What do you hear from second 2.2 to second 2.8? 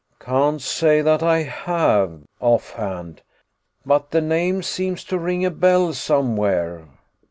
off